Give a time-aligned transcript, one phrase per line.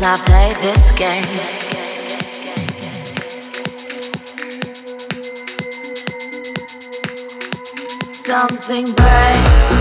[0.00, 1.24] Let's not play this game.
[8.12, 9.72] Something breaks,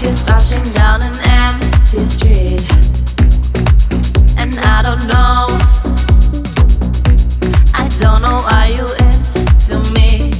[0.00, 2.62] just rushing down an empty street,
[4.36, 5.48] and I don't know,
[7.74, 10.30] I don't know why you into me.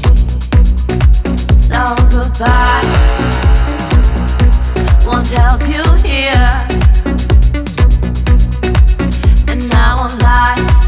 [1.57, 3.09] Slow goodbyes
[5.05, 6.88] won't help you here.
[10.29, 10.88] life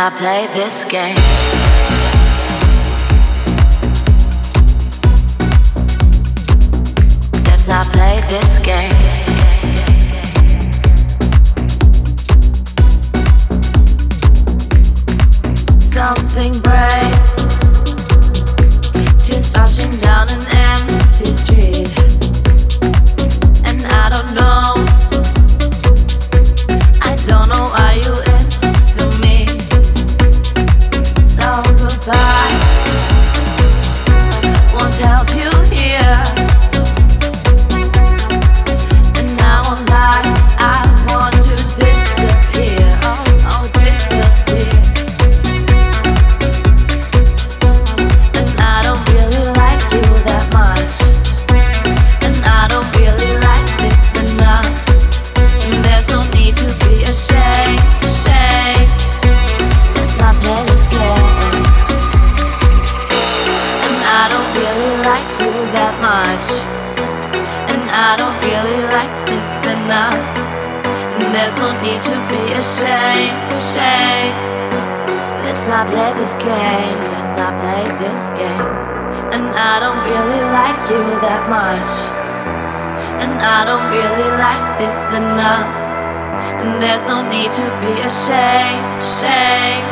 [0.00, 1.16] I play this game.
[7.92, 8.94] Play this game.
[15.80, 17.36] Something breaks,
[19.26, 20.57] just rushing down an
[72.02, 74.34] to be ashamed, shame.
[75.42, 76.98] Let's not play this game.
[77.12, 78.70] Let's not play this game.
[79.34, 81.90] And I don't really like you that much.
[83.22, 85.74] And I don't really like this enough.
[86.62, 89.82] And there's no need to be ashamed, shame.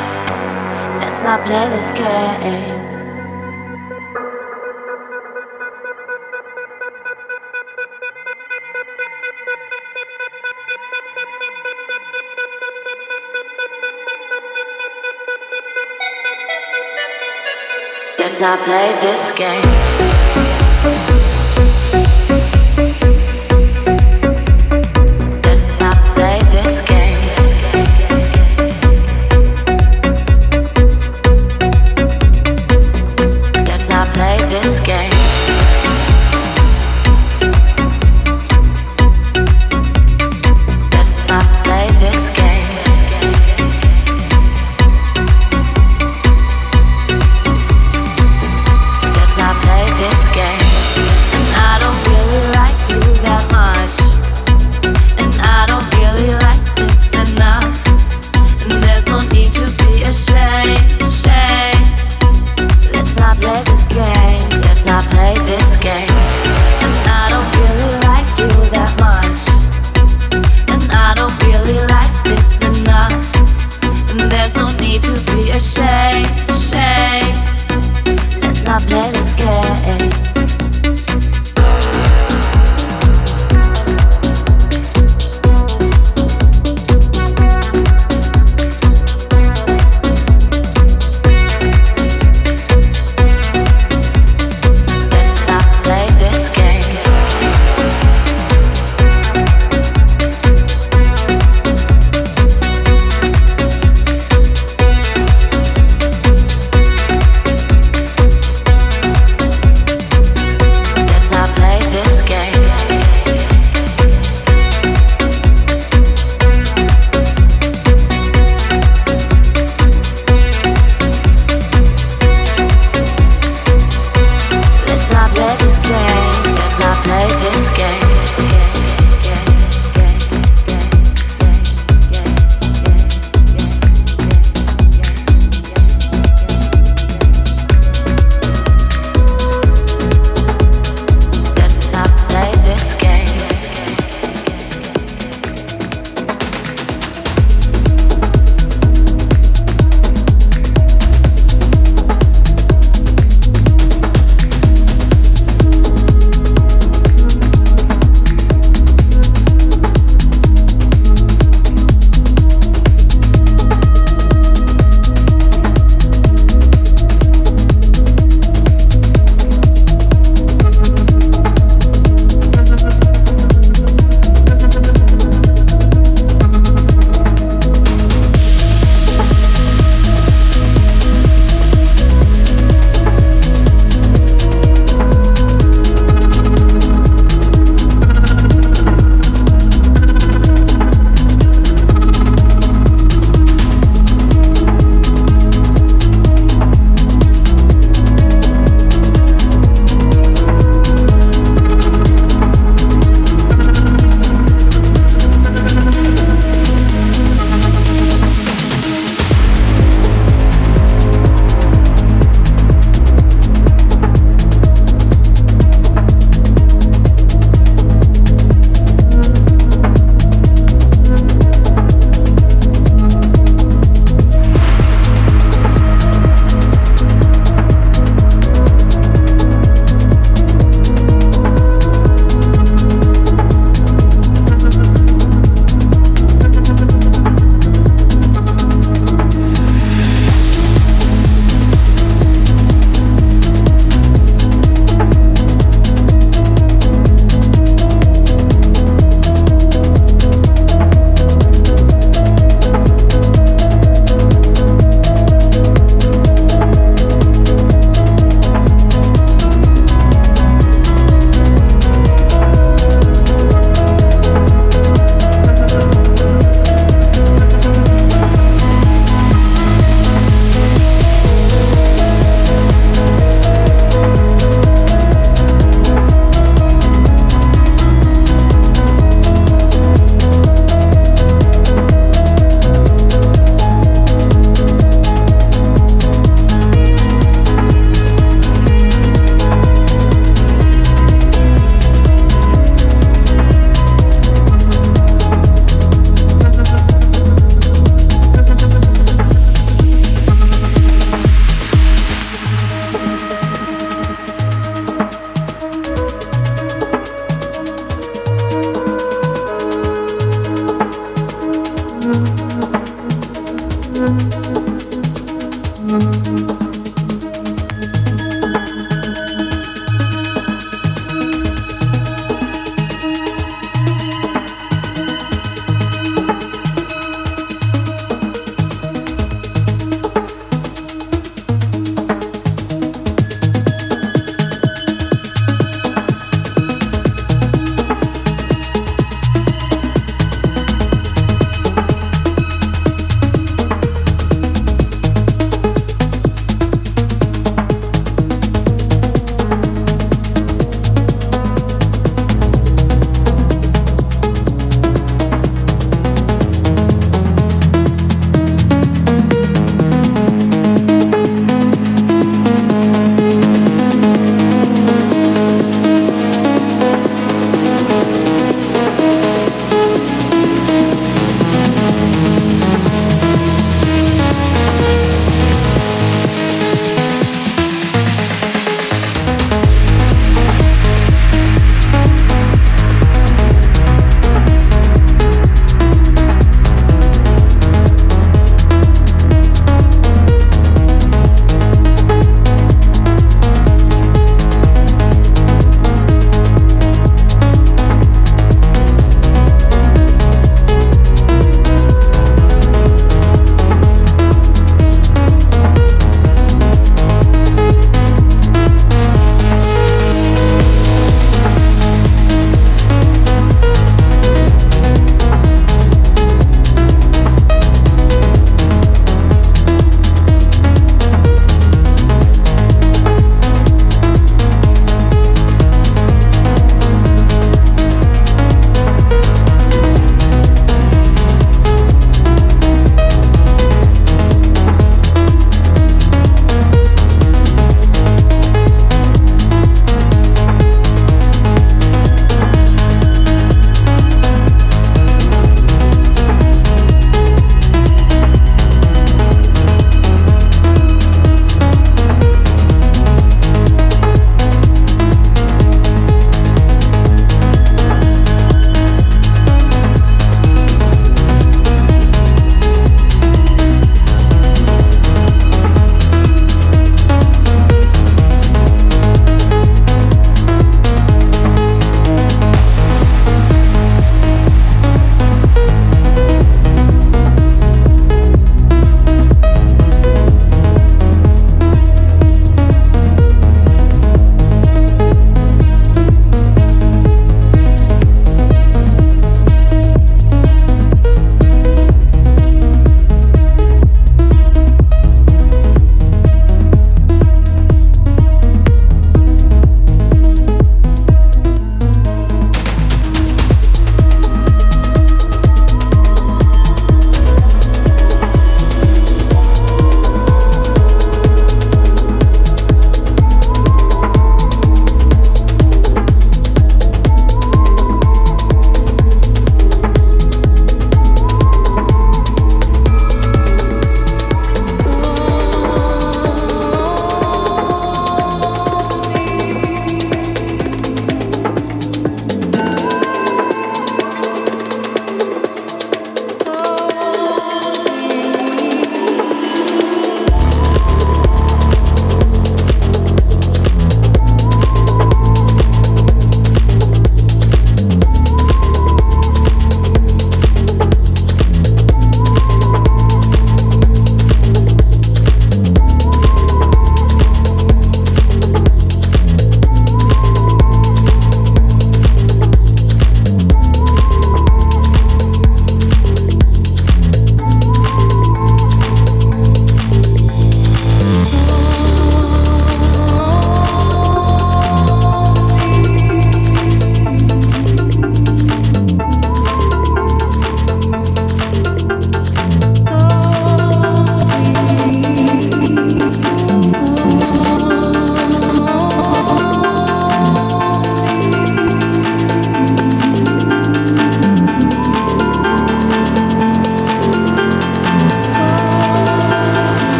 [1.02, 2.85] Let's not play this game.
[18.38, 20.05] Not play this game.